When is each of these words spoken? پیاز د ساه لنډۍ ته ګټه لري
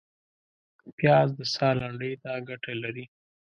پیاز 0.97 1.29
د 1.37 1.39
ساه 1.53 1.73
لنډۍ 1.79 2.13
ته 2.23 2.31
ګټه 2.49 2.73
لري 2.83 3.05